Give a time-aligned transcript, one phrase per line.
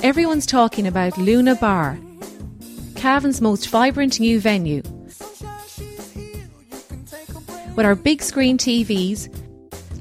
[0.00, 1.98] Everyone's talking about Luna Bar,
[2.94, 4.80] Cavan's most vibrant new venue.
[7.74, 9.28] With our big screen TVs,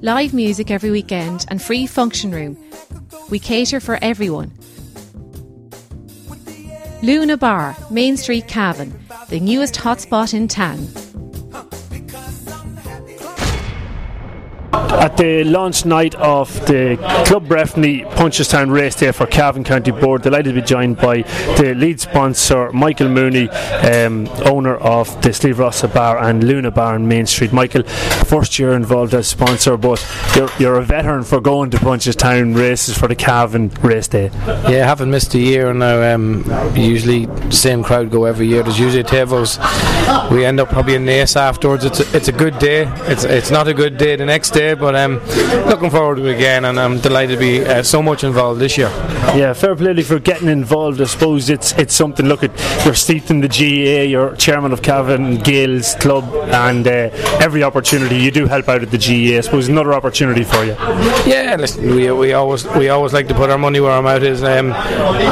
[0.04, 2.56] live music every weekend, and free function room,
[3.32, 4.52] we cater for everyone.
[7.02, 8.98] Luna Bar, Main Street, Cavan,
[9.30, 10.88] the newest hotspot in town.
[15.00, 20.24] At the launch night of the Club Breffni Punchestown Race Day for Cavan County Board.
[20.24, 21.22] Delighted to be joined by
[21.58, 26.96] the lead sponsor, Michael Mooney, um, owner of the Slieve Rossa Bar and Luna Bar
[26.96, 27.54] on Main Street.
[27.54, 32.56] Michael, first year involved as sponsor, but you're, you're a veteran for going to Punchestown
[32.56, 34.32] races for the Cavan Race Day.
[34.46, 36.16] Yeah, haven't missed a year now.
[36.16, 36.44] Um,
[36.76, 38.64] usually, the same crowd go every year.
[38.64, 39.60] There's usually tables.
[40.32, 41.86] We end up probably in Naas afterwards.
[41.86, 42.92] It's a, it's a good day.
[43.12, 45.20] It's it's not a good day the next day, but um,
[45.70, 48.78] looking forward to it again, and I'm delighted to be uh, so much involved this
[48.78, 48.90] year.
[49.36, 51.02] Yeah, fair play for getting involved.
[51.02, 52.26] I suppose it's it's something.
[52.26, 52.52] Look at
[52.86, 54.04] you're steeped in the GAA.
[54.10, 57.10] You're chairman of Cavan Gaels Club, and uh,
[57.42, 59.38] every opportunity you do help out at the GAA.
[59.38, 60.76] I suppose another opportunity for you.
[61.26, 64.24] Yeah, listen, we, we always we always like to put our money where our mouth
[64.24, 64.44] is.
[64.44, 64.74] Um,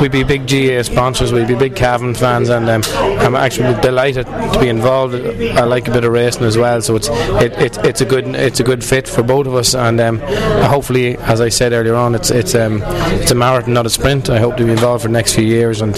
[0.01, 1.31] we'd be big GAA sponsors.
[1.31, 2.81] We'd be big Cavan fans, and um,
[3.19, 5.15] I'm actually delighted to be involved.
[5.15, 8.27] I like a bit of racing as well, so it's it, it, it's a good
[8.35, 11.95] it's a good fit for both of us, and um, hopefully, as I said earlier
[11.95, 12.81] on, it's it's um,
[13.21, 14.29] it's a marathon, not a sprint.
[14.29, 15.95] I hope to be involved for the next few years, and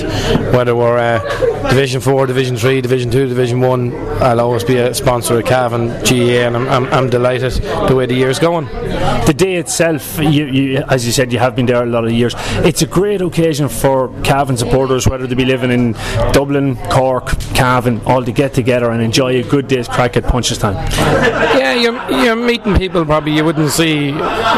[0.54, 1.20] whether we're uh,
[1.70, 5.90] Division Four, Division Three, Division Two, Division One, I'll always be a sponsor of Cavan
[6.04, 7.54] GAA, and I'm, I'm, I'm delighted
[7.88, 8.66] the way the year's going.
[8.66, 12.12] The day itself, you, you, as you said, you have been there a lot of
[12.12, 12.34] years.
[12.66, 15.94] It's a great occasion for Cavan supporters, whether they be living in
[16.32, 20.76] Dublin, Cork, Cavan, all to get together and enjoy a good day's crack at Punchestown.
[21.58, 24.12] Yeah, you're, you're meeting people probably you wouldn't see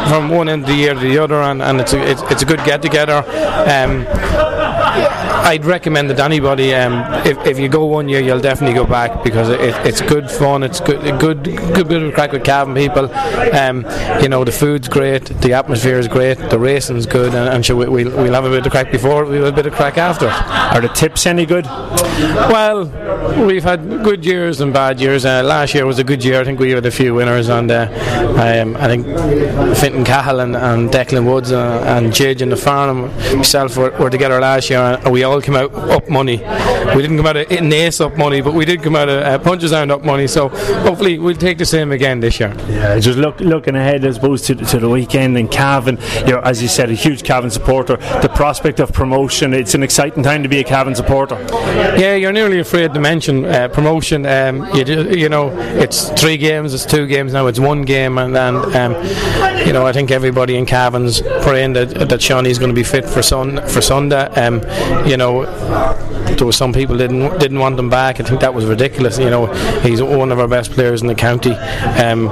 [0.10, 2.42] from one end of the year to the other, and, and it's, a, it's, it's
[2.42, 3.24] a good get together.
[3.68, 4.06] Um,
[4.80, 9.24] I'd recommend that anybody, um, if, if you go one year, you'll definitely go back
[9.24, 10.64] because it, it's good fun.
[10.64, 13.12] It's good, a good, good bit of crack with Cavan people.
[13.56, 13.86] Um,
[14.22, 17.76] you know, the food's great, the atmosphere is great, the racing's good, and, and sure,
[17.76, 19.98] we, we'll, we'll have a bit of crack before, we'll have a bit of crack
[19.98, 20.28] after.
[20.28, 21.66] Are the tips any good?
[21.66, 22.86] Well,
[23.46, 25.26] we've had good years and bad years.
[25.26, 26.42] Uh, last year was a good year.
[26.42, 27.88] I think we had a few winners, and uh,
[28.38, 29.06] um, I think
[29.78, 34.10] Fintan Cahill and, and Declan Woods uh, and Jage and the Farnham myself were, were
[34.10, 36.38] together last year, and we all came out up money.
[36.96, 39.40] We didn't come out of Naas up money, but we did come out of uh,
[39.40, 40.28] Punchestown up money.
[40.28, 42.56] So hopefully we'll take the same again this year.
[42.68, 45.98] Yeah, just look, looking ahead, I suppose, to, to the weekend in Cavan.
[46.26, 47.98] You're, as you said, a huge Cavan supporter.
[47.98, 51.36] The prospect of promotion, it's an exciting time to be a Cavan supporter.
[51.98, 54.26] Yeah, you're nearly afraid to mention uh, promotion.
[54.26, 58.18] Um, you, do, you know, it's three games, it's two games now, it's one game,
[58.18, 58.94] and, and um,
[59.66, 63.06] you know, I think everybody in Cavan's praying that, that Seanie's going to be fit
[63.06, 64.26] for sun for Sunday.
[64.36, 64.59] Um,
[65.08, 65.46] you know,
[66.36, 68.20] there were some people didn't didn't want him back.
[68.20, 69.18] I think that was ridiculous.
[69.18, 69.48] You know,
[69.82, 71.52] he's one of our best players in the county.
[71.52, 72.30] Um,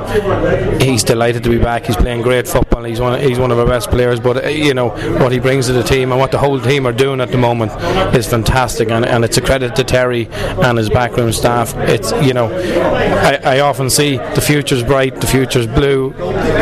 [0.80, 1.86] he's delighted to be back.
[1.86, 2.84] He's playing great football.
[2.84, 4.20] He's one he's one of our best players.
[4.20, 4.90] But uh, you know
[5.20, 7.38] what he brings to the team and what the whole team are doing at the
[7.38, 7.72] moment
[8.16, 10.28] is fantastic, and, and it's a credit to Terry
[10.64, 11.74] and his backroom staff.
[11.76, 16.14] It's you know, I, I often see the future's bright, the future's blue.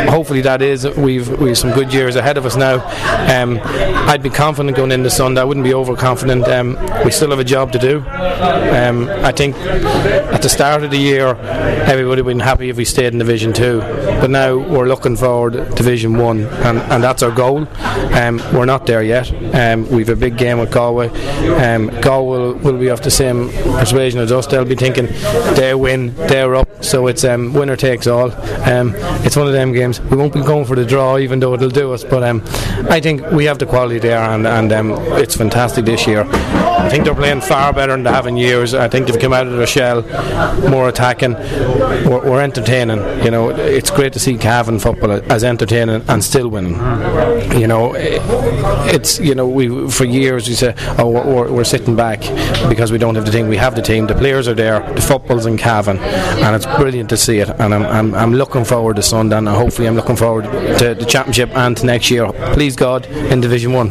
[0.08, 0.86] Hopefully that is.
[0.96, 2.76] We've we've some good years ahead of us now.
[3.30, 3.60] Um,
[4.08, 5.40] I'd be confident going into Sunday.
[5.40, 6.46] I wouldn't be overconfident.
[6.48, 7.98] Um, we still have a job to do.
[7.98, 12.76] Um, I think at the start of the year, everybody would have been happy if
[12.76, 17.02] we stayed in Division Two, but now we're looking forward to Division One, and, and
[17.02, 17.66] that's our goal.
[18.14, 19.30] Um, we're not there yet.
[19.54, 21.08] Um, we've a big game with Galway.
[21.56, 24.46] Um, Galway will, will be of the same persuasion as us.
[24.46, 25.06] They'll be thinking
[25.54, 28.32] they win, they're up, so it's winner takes all.
[29.26, 30.00] It's one of them games.
[30.00, 32.02] We won't be going for the draw, even though it'll do us.
[32.04, 32.42] But um,
[32.90, 34.92] I think we have the quality there, and, and um,
[35.22, 36.24] it's fantastic this year.
[36.86, 38.74] I think they're playing far better than they have in years.
[38.74, 40.02] I think they've come out of their shell,
[40.70, 41.34] more attacking.
[41.34, 42.98] We're, we're entertaining.
[43.24, 46.74] You know, it's great to see Cavan football as entertaining and still winning.
[47.60, 52.20] You know, it's you know we for years we say oh we're, we're sitting back
[52.68, 53.48] because we don't have the team.
[53.48, 54.06] We have the team.
[54.06, 54.80] The players are there.
[54.94, 57.48] The football's in Cavan, and it's brilliant to see it.
[57.48, 60.44] And I'm, I'm, I'm looking forward to Sunday, and hopefully I'm looking forward
[60.78, 62.30] to the championship and to next year.
[62.54, 63.90] Please God in Division One.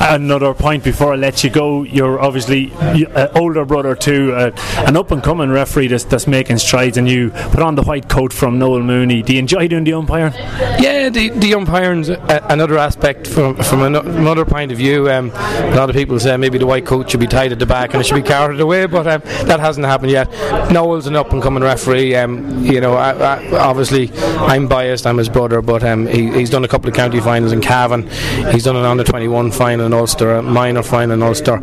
[0.10, 1.82] Another point before I let you go.
[1.82, 4.50] You're obviously an older brother to uh,
[4.86, 8.08] an up and coming referee that's, that's making strides, and you put on the white
[8.08, 9.22] coat from Noel Mooney.
[9.22, 10.32] Do you enjoy doing the umpiring?
[10.34, 15.10] Yeah, the, the umpiring's another aspect from from another point of view.
[15.10, 17.66] Um, a lot of people say maybe the white coat should be tied at the
[17.66, 20.30] back and it should be carried away, but um, that hasn't happened yet.
[20.70, 22.14] Noel's an up and coming referee.
[22.16, 25.06] Um, you know, I, I, obviously I'm biased biased.
[25.06, 28.08] I'm his brother, but um, he, he's done a couple of county finals in Cavan.
[28.50, 31.58] He's done an under 21 final in Ulster, a minor final in Ulster.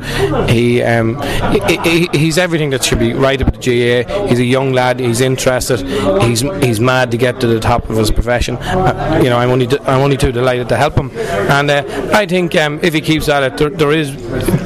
[0.48, 1.22] He, um,
[1.68, 4.28] he, he, he's everything that should be right up at the GAA.
[4.28, 5.00] He's a young lad.
[5.00, 5.80] He's interested.
[6.24, 8.58] He's he's mad to get to the top of his profession.
[8.58, 11.10] Uh, you know, I'm only I'm only too delighted to help him.
[11.58, 14.12] And uh, I think um, if he keeps at it, there, there is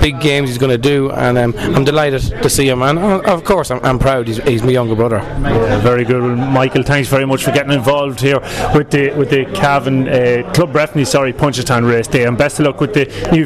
[0.01, 2.81] big games he's going to do, and um, I'm delighted to see him.
[2.81, 4.27] And uh, of course, I'm, I'm proud.
[4.27, 5.17] He's, he's, my younger brother.
[5.17, 6.83] Yeah, very good, Michael.
[6.83, 8.39] Thanks very much for getting involved here
[8.73, 12.65] with the with the Cavan uh, Club Breffni, sorry, Punchestown race day, and best of
[12.65, 13.45] luck with the new